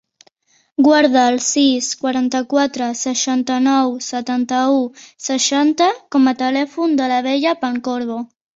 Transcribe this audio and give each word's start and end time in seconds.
Guarda 0.85 1.25
el 1.33 1.35
sis, 1.47 1.89
quaranta-quatre, 1.99 2.87
seixanta-nou, 3.03 3.93
setanta-u, 4.07 4.81
seixanta 5.29 5.93
com 6.17 6.29
a 6.33 6.37
telèfon 6.43 7.01
de 7.03 7.13
la 7.17 7.25
Bella 7.33 7.57
Pancorbo. 7.65 8.23